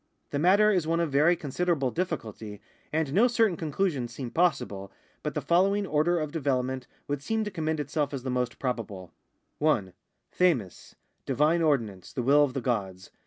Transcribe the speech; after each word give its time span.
The 0.31 0.39
matter 0.39 0.71
is 0.71 0.87
one 0.87 0.99
of 0.99 1.11
very 1.11 1.35
considerable 1.35 1.91
difficulty, 1.91 2.59
and 2.91 3.13
no 3.13 3.27
certain 3.27 3.55
conclusions 3.55 4.11
seem 4.11 4.31
possible, 4.31 4.91
but 5.21 5.35
the 5.35 5.43
following 5.43 5.85
order 5.85 6.17
of 6.19 6.31
development 6.31 6.87
would 7.07 7.21
seem 7.21 7.43
to 7.43 7.51
commend 7.51 7.79
itself 7.79 8.11
as 8.11 8.23
the 8.23 8.31
most 8.31 8.57
probable:— 8.57 9.11
1. 9.59 9.93
QffxiQ, 10.35 10.95
divine 11.27 11.61
ordinance, 11.61 12.11
the 12.13 12.23
will 12.23 12.43
of 12.43 12.55
the 12.55 12.61
gods. 12.61 13.11